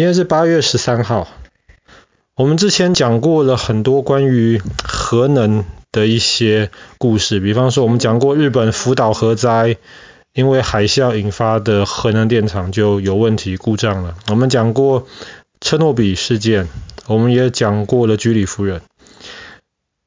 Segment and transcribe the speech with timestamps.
[0.00, 1.28] 今天是八月十三号。
[2.34, 9.76] 我们之前讲过了很多关于核能的一些故事，比方说我们讲过日本福岛核灾，
[10.32, 14.16] 因为海啸引发的核能电厂就有问题故障了。
[14.30, 15.06] 我们讲过
[15.60, 16.66] 车诺比事件，
[17.06, 18.80] 我们也讲过了居里夫人。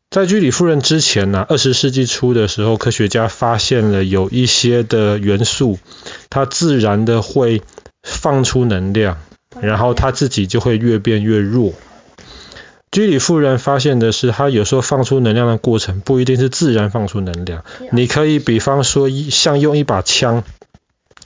[0.09, 5.77] 在居里夫人之前呢，二十世纪初的时候，科学家发现了有一些的元素，
[6.31, 7.61] 它自然的会
[8.01, 9.19] 放出能量。
[9.61, 11.73] 然后他自己就会越变越弱。
[12.91, 17.63] 居里夫人发现的是，他有时候放出能量的过程不一定是自然放出能量。
[17.91, 20.43] 你可以比方说，像用一把枪，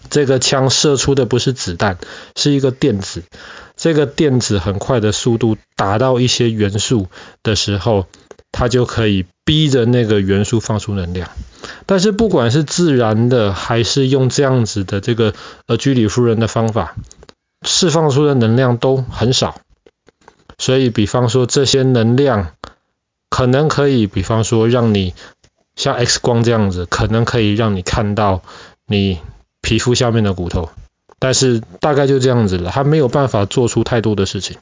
[0.09, 1.97] 这个枪射出的不是子弹，
[2.37, 3.23] 是一个电子。
[3.75, 7.07] 这个电子很快的速度打到一些元素
[7.43, 8.05] 的时候，
[8.53, 11.29] 它就可以逼着那个元素放出能量。
[11.85, 15.33] 但是不管是自然的，还是用这样子的这个
[15.67, 16.95] 呃居里夫人的方法。
[17.63, 19.59] 释放出的能量都很少，
[20.57, 22.53] 所以比方说这些能量
[23.29, 25.13] 可能可以，比方说让你
[25.75, 28.41] 像 X 光这样子，可能可以让你看到
[28.85, 29.19] 你
[29.61, 30.69] 皮肤下面的骨头，
[31.19, 34.57] 但是大概就这样子了，它没有办法做出太多的事情。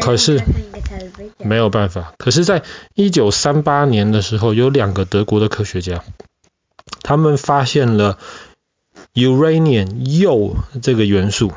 [0.00, 0.42] 可是
[1.38, 2.62] 没有办法，可是在
[2.94, 6.02] 一九三八年的时候，有两个德国的科学家，
[7.02, 8.18] 他们发现了。
[9.14, 11.52] Uranium 铀这个元素，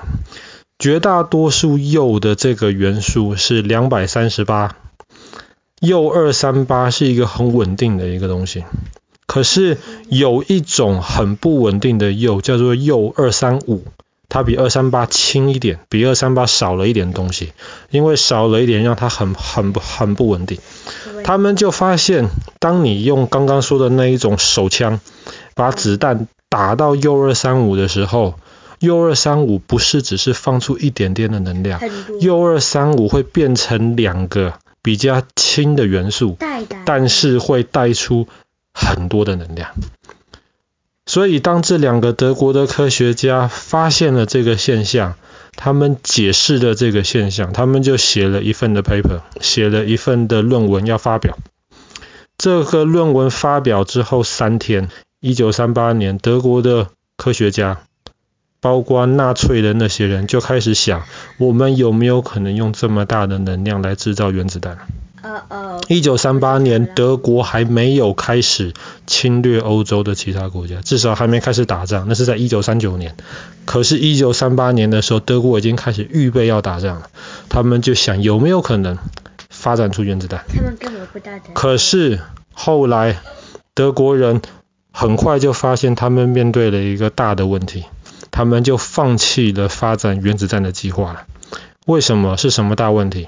[0.77, 4.75] 绝大多数铀的这个元素是两百三十八，
[5.79, 8.65] 铀二三八是一个很稳定的一个东西。
[9.25, 9.77] 可是
[10.09, 13.83] 有一种很不稳定的铀叫做铀二三五，
[14.29, 17.53] 它比二三八轻一点，比二三八少了一点东西，
[17.89, 20.59] 因为少了一点让它很很不很不稳定。
[21.23, 24.99] 他们就发现，当你用刚刚说的那一种手枪
[25.55, 28.35] 把子弹打到铀二三五的时候，
[28.79, 31.81] 铀二三五不是只是放出一点点的能量，
[32.21, 36.37] 铀二三五会变成两个比较轻的元素，
[36.85, 38.29] 但是会带出
[38.73, 39.71] 很多的能量。
[41.05, 45.15] 所以当这两个德国的科学家发现了这个现象，
[45.57, 51.37] 他们解释了这个现象，他们就写了一份的 paper，写了一份的论文要发表。
[52.37, 54.89] 这个论文发表之后三天。
[55.19, 57.79] 一九三八年，德国的科学家，
[58.59, 61.03] 包括纳粹的那些人，就开始想，
[61.37, 64.77] 我们有没有可能用这么大的能量来制造原子弹？
[65.87, 68.73] 一九三八年，德国还没有开始
[69.07, 72.05] 侵略欧洲的其他国家，至少还没开始打仗。
[72.07, 73.15] 那是在一九三九年。
[73.65, 77.09] 可是，一九三八年的时候，德国已经开始预备要打仗了。
[77.49, 78.99] 他们就想，有没有可能
[79.49, 80.45] 发展出原子弹？
[80.47, 81.55] 他们根本不打仗。
[81.55, 82.19] 可是
[82.53, 83.19] 后来，
[83.73, 84.43] 德国人。
[84.97, 87.83] 很快就发现他们面对了一个大的问题，
[88.31, 91.25] 他们就放弃了发展原子弹的计划了。
[91.85, 92.37] 为什么？
[92.37, 93.27] 是什么大问题？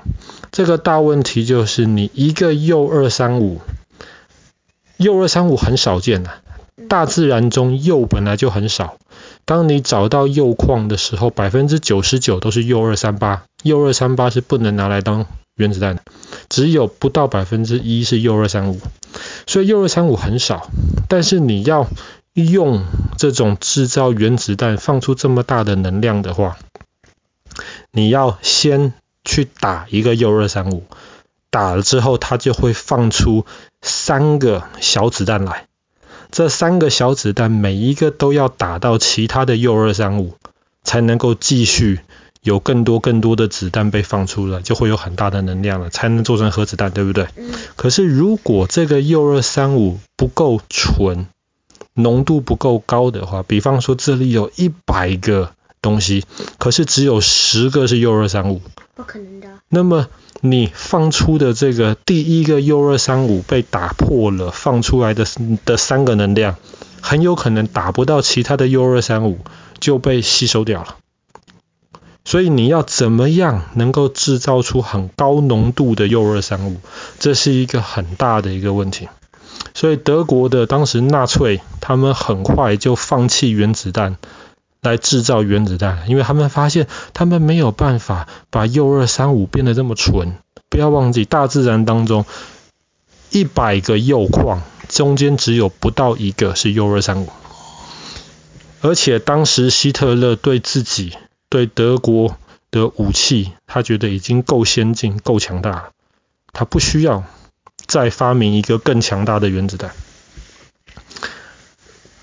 [0.49, 3.59] 这个大问题就是你一个铀二三五，
[4.95, 6.31] 铀二三五很少见的，
[6.87, 8.95] 大自然中铀本来就很少。
[9.43, 15.25] 当你找到铀矿的时候，百分之九十九都是铀二三八，铀二三八是不能拿来当
[15.57, 15.99] 原子弹，
[16.49, 18.79] 只有不到百分之一是铀二三五。
[19.47, 20.69] 所以铀二三五很少，
[21.09, 21.87] 但是你要
[22.33, 22.85] 用
[23.17, 26.57] 这种制造原子弹放出这么大的能量的话，
[27.91, 28.93] 你要先
[29.25, 30.83] 去打一个铀二三五，
[31.49, 33.45] 打了之后它就会放出
[33.81, 35.65] 三个小子弹来，
[36.29, 40.35] 这三个小子弹每一个都要打到其他的铀二三五，
[40.83, 42.01] 才能够继续。
[42.47, 47.27] 有更多更多的子弹被放出来，就会有很大的能量了，才能做成核子弹，对不对？
[47.35, 47.51] 嗯。
[47.75, 51.27] 可是如果这个铀二三五不够纯，
[51.93, 56.23] 浓度不够高的话，比方说这里有一百个东西，
[56.57, 58.61] 可是只有十个是铀二三五，
[58.95, 59.49] 不可能的。
[59.67, 60.07] 那么
[60.39, 65.27] 你放出的这个第一个铀二三五被打破了，放出来的
[65.65, 66.55] 的三个能量，
[67.01, 69.39] 很有可能打不到其他的铀二三五
[69.81, 70.95] 就被吸收掉了。
[72.27, 76.81] 所以你要怎么样能够制造出很高浓度的铀二三五？
[77.19, 79.07] 这是一个很大的一个问题。
[79.73, 84.17] 所以德国的当时纳粹他们很快就放弃原子弹
[84.81, 90.35] 来制造原子弹，因为他们发现他们没有办法把铀二三五变得这么纯。
[90.67, 92.25] 不要忘记，大自然当中
[93.29, 97.29] 一百个铀矿中间只有不到一个是铀二三五，
[98.81, 101.13] 而且当时希特勒对自己。
[101.49, 102.37] 对德国
[102.71, 105.89] 的武器，他觉得已经够先进、够强大了，
[106.51, 107.23] 他不需要
[107.85, 109.91] 再发明一个更强大的原子弹。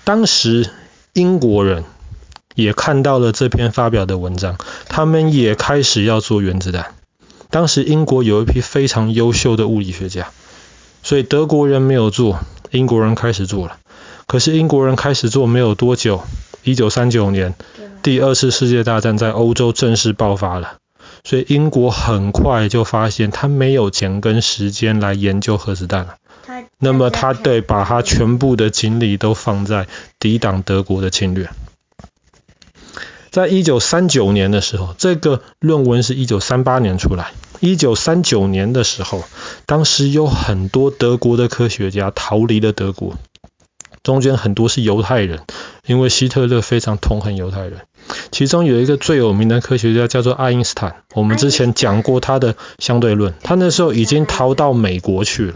[0.03, 0.69] 当时
[1.13, 1.83] 英国人
[2.53, 4.57] 也看到了这篇发表的文章，
[4.87, 6.93] 他们也开始要做原子弹。
[7.49, 10.29] 当时英国有一批非常优秀的物理学家，
[11.01, 12.39] 所以德国人没有做，
[12.69, 13.77] 英国人开始做了。
[14.27, 16.23] 可是英国人开始做没有多久，
[16.65, 17.53] 一九三九年，
[18.01, 20.77] 第二次世界大战在欧洲正式爆发了。
[21.23, 26.15] 所以英国很快就发现他没有钱跟时间来研究核子弹了。
[26.79, 29.87] 那么他得把他全部的精力都放在
[30.19, 31.49] 抵挡德国的侵略。
[33.29, 37.31] 在一九三九年的时候，这个论文是一九三八年出来。
[37.59, 39.23] 一九三九年的时候，
[39.65, 43.15] 当时有很多德国的科学家逃离了德国，
[44.05, 45.41] 中间很多是犹太人，
[45.87, 47.81] 因为希特勒非常痛恨犹太人。
[48.31, 55.55] 其中有一个最有名的科学家叫做爱因斯坦，我们之前讲过他的相对论，他那时候已经逃到美国去了。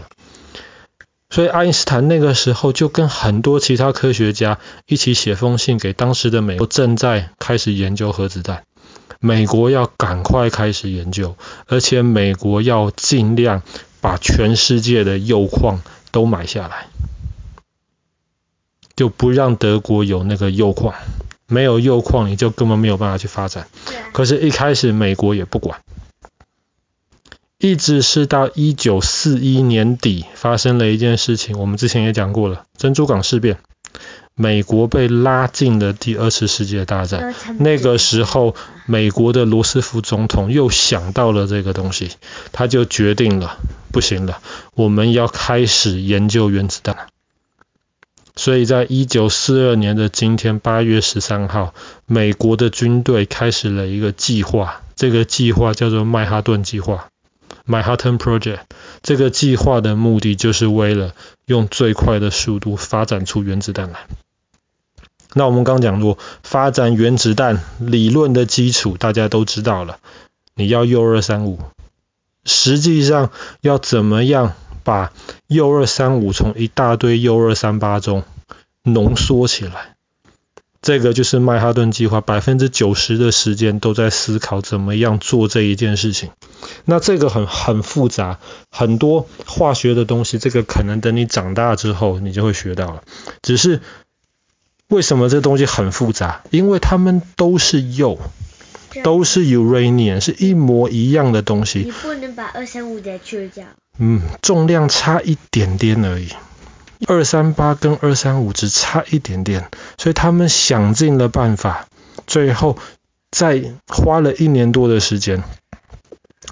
[1.30, 8.64] 所以爱因斯坦那个时候就跟很多其他科学家一起写封信给当时的美国，正在开始研究核子弹。
[9.20, 11.36] 美国要赶快开始研究，
[11.68, 13.62] 而且美国要尽量
[14.00, 16.86] 把全世界的铀矿都买下来，
[19.00, 20.94] 就不让德国有那个铀矿。
[21.46, 23.66] 没有铀矿，你就根本没有办法去发展。
[24.12, 25.80] 可是，一开始美国也不管。
[27.56, 33.56] 一直是到一九四一年底发生了一件事情，我们之前也讲过了，珍珠港事变，
[34.34, 37.34] 美国被拉进了第二次世界大战。
[37.58, 38.54] 那个时候，
[38.84, 42.10] 美国的罗斯福总统又想到了这个东西，
[42.52, 43.56] 他就决定了，
[43.90, 44.42] 不行了，
[44.74, 47.08] 我们要开始研究原子弹。
[48.40, 51.74] 所以在一九四二年的今天，八月十三号，
[52.06, 57.08] 美国的军队开始了一个计划，这个计划叫做曼哈顿计划。
[57.68, 58.60] Manhattan Project
[59.02, 61.14] 这个计划的目的就是为了
[61.44, 64.06] 用最快的速度发展出原子弹来。
[65.34, 69.98] 那我们刚讲过，发展原子弹理论的基础大家都知道了，
[70.54, 71.58] 你要铀二三五。
[72.46, 75.12] 实际上要怎么样把
[75.48, 78.24] 铀二三五从一大堆铀二三八中
[78.82, 79.96] 浓缩起来？
[80.82, 86.30] 这个就是曼哈顿计划，百分之九十的时间都在思考怎么样做这一件事情。
[86.86, 88.38] 那这个很很复杂，
[88.70, 93.02] 很多化学的东西，这个可能等你长大之后你就会学到了。
[93.42, 93.82] 只是
[94.88, 96.40] 为什么这东西很复杂？
[96.50, 98.18] 因为它们都是铀，
[99.02, 101.80] 都是 uranium，是一模一样的东西。
[101.80, 103.66] 你不能把二三五的去掉。
[103.98, 106.28] 嗯，重量差一点点而已。
[107.06, 111.88] 二三八跟二三五只差一点点，所以他们想尽了办法，
[112.26, 112.76] 最后
[113.30, 115.42] 在花了一年多的时间，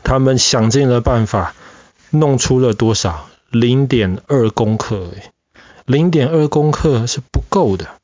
[0.02, 1.55] 他们想尽了办法，
[2.11, 3.29] 弄出了多少？
[3.50, 5.20] 零点二公克而已，
[5.84, 7.97] 零点二公克是不够的。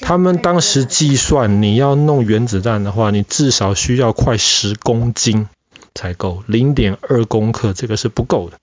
[0.00, 5.48] 他们当时计算，你要弄原子弹的话，你至少需要快十公斤
[5.94, 8.58] 才够，零点二公克这个是不够的。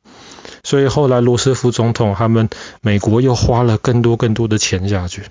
[0.64, 2.50] 所以后来罗斯福总统他们
[2.82, 5.24] 美国又花了更多更多的钱下去，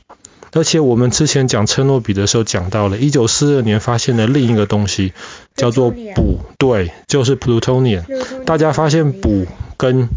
[0.52, 5.12] 而且我们之前讲车诺比的时候讲到了，一九四二年发现的另一个东西
[5.54, 8.04] 叫做鈷，对，就是 plutonium。
[8.44, 9.46] 大家发现鈷
[9.76, 10.08] 跟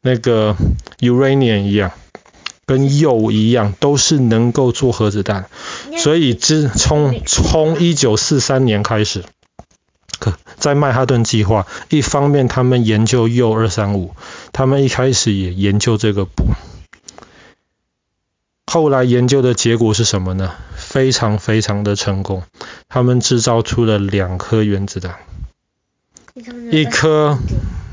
[0.00, 0.54] 那个
[1.00, 1.90] uranium 一样，
[2.66, 5.48] 跟铀一样，都是能够做核子弹。
[5.96, 9.24] 所以自从从一九四三年开始。
[10.58, 14.16] 在曼哈顿计划，一方面他们研究铀二三五，
[14.52, 16.28] 他们一开始也研究这个鈷。
[18.66, 20.54] 后来研究的结果是什么呢？
[20.74, 22.42] 非常非常的成功，
[22.88, 25.16] 他们制造出了两颗原子弹，
[26.72, 27.38] 一颗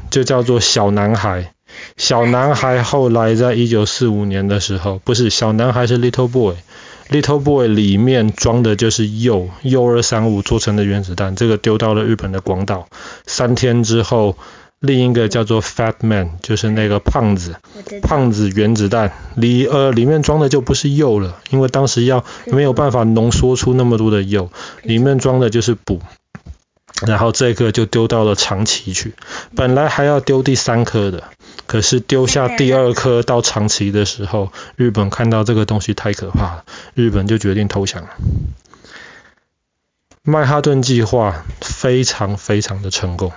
[0.10, 1.53] 就叫做小男孩。
[1.98, 6.56] 小男孩后来在一九四五年的时候，不是小男孩是 Little Boy。
[7.10, 12.88] Little Boy 里面装的就是铀，铀二三五做成的原子弹，这个丢到了日本的广岛。
[13.28, 14.38] 三天之后，
[14.80, 17.56] 另一个叫做 Fat Man，就是那个胖子，
[18.02, 24.50] 胖子原子弹里呃里面装的就不是铀了，因为当时要没有办法浓缩出那么多的铀，
[24.82, 26.00] 里面装的就是钚。
[27.06, 29.14] 然后这个就丢到了长崎去，
[29.56, 31.24] 本来还要丢第三颗的。
[31.74, 38.10] 可是丢下第二颗到长崎的时候，日本看到这个东西太可怕了，日本就决定投降了。
[40.22, 43.32] 曼哈顿计划非常非常的成功。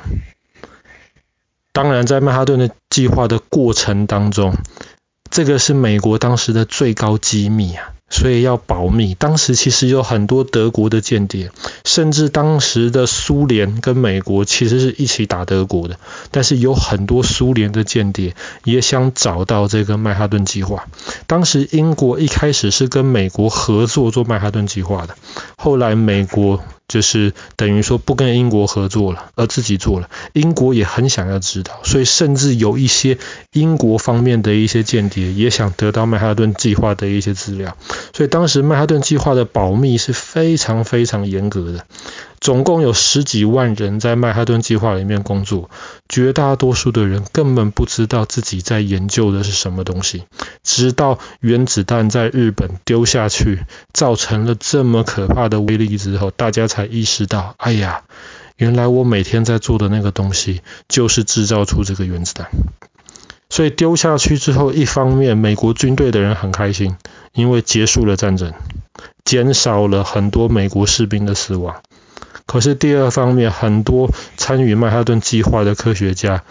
[1.73, 4.55] 当然，在曼哈顿的计划的过程当中，
[5.31, 9.15] 这个是美国当时的最高机密啊，所以要保密。
[9.15, 11.51] 当时其实有很多德国的间谍，
[11.85, 15.99] 甚至当时的苏联跟美国其实是一起打德国的。
[16.31, 18.35] 但是有很多苏联的间谍
[18.65, 20.87] 也想找到这个曼哈顿计划。
[21.27, 25.17] 当时英国一开始是跟美国合作做曼哈顿计划的，
[25.57, 26.63] 后来美国。
[26.88, 30.09] 就是等于说不跟英国合作了，而自己做了。
[30.33, 33.19] 英国也很想要知道，所以甚至有一些
[33.52, 37.76] 英国方面的一些间谍也想得到曼哈顿计划的一些资料。
[38.12, 41.85] 所以当时曼哈顿计划的保密是非常非常严格的。
[42.47, 45.69] 总共有十几万人在曼哈顿计划里面工作，
[46.09, 50.23] 绝大多数的人根本不知道自己在研究的是什么东西。
[50.62, 58.05] 直到原子弹在日本丢下去，造成了这么可怕的威力之后，大家才意识到，哎呀，
[58.57, 62.47] 原来我每天在做的那个东西，就是制造出这个原子弹。
[63.50, 66.97] 所以丢下去之后，一方面美国军队的人很开心，
[67.33, 68.53] 因为结束了战争，
[69.25, 71.83] 减少了很多美国士兵的死亡。
[72.47, 76.45] 可是第二方面，很多参与曼哈顿计划的科学家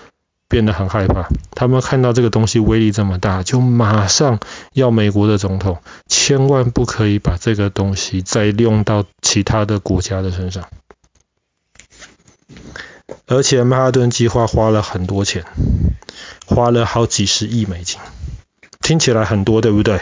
[0.47, 1.29] 变得很害怕。
[1.51, 4.39] 他们看到这个东西威力这么大，就马上
[4.73, 10.65] 要美国的总统千万不可以把这个东西再用到其他的国家的身上。
[13.27, 15.45] 而且曼哈顿计划花了很多钱，
[16.45, 17.99] 花了好几十亿美金，
[18.81, 20.01] 听起来很多，对不对？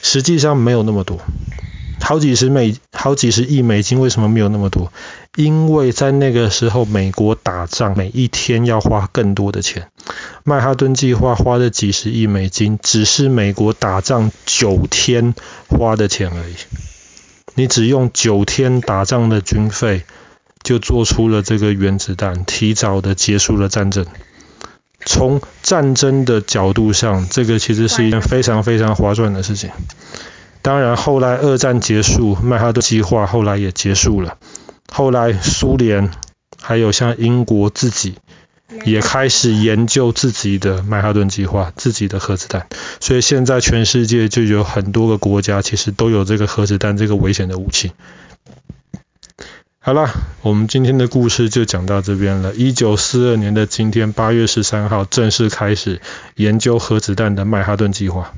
[0.00, 1.18] 实际上没有那么多。
[2.00, 4.92] 好几十美，好几十亿美金，为什么没有那么多？
[5.34, 9.88] 因为在那个时候，美国打仗每一天要花更多的钱。
[10.44, 15.34] 曼哈顿计划花的几十亿美金，只是美国打仗九天
[15.66, 16.54] 花的钱而已。
[17.54, 20.02] 你只用九天打仗的军费，
[20.62, 24.04] 就做出了这个原子弹，提早的结束了战争。
[25.06, 29.70] 从战争的角度上，这个其实是一件非常非常划算的事情。
[30.62, 34.36] 当然，后来二战结束，曼哈顿计划后来也结束了。
[34.92, 36.10] 后来苏联
[36.60, 38.16] 还有像英国自己
[38.84, 42.66] 也开始研究自己的曼哈顿计划，自己的核子弹。
[43.00, 47.92] 所以现在全世界就有很多个国家其实都有这个核子弹这个危险的武器。
[49.78, 50.10] 好了，
[50.42, 52.54] 我们今天的故事就讲到这边了。
[52.54, 56.02] 一九四二年的今天，八月十三号正式开始
[56.36, 58.34] 研究核子弹的曼哈顿计划。